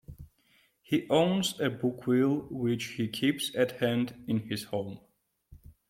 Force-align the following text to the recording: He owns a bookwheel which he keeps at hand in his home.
He 0.81 1.07
owns 1.11 1.59
a 1.59 1.69
bookwheel 1.69 2.47
which 2.49 2.93
he 2.97 3.07
keeps 3.07 3.51
at 3.55 3.73
hand 3.73 4.15
in 4.27 4.39
his 4.49 4.63
home. 4.63 4.99